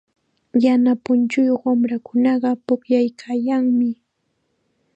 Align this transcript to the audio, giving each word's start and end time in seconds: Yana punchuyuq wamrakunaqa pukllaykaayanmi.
Yana 0.63 0.91
punchuyuq 1.03 1.61
wamrakunaqa 1.65 2.49
pukllaykaayanmi. 2.65 3.89